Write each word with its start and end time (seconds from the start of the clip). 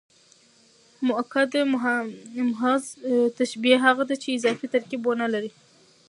مؤکده 1.07 1.61
محض 2.51 2.83
تشبیه 3.37 3.77
هغه 3.85 4.03
ده، 4.09 4.15
چي 4.21 4.29
اضافي 4.37 4.67
ترکیب 4.73 5.01
و 5.05 5.13
نه 5.21 5.27
لري. 5.33 5.51